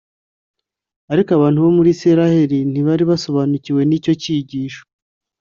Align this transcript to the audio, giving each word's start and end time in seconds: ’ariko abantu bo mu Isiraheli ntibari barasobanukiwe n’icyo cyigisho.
’ariko 1.11 1.29
abantu 1.33 1.57
bo 1.63 1.71
mu 1.75 1.81
Isiraheli 1.93 2.57
ntibari 2.71 3.03
barasobanukiwe 3.09 3.81
n’icyo 3.85 4.13
cyigisho. 4.21 4.81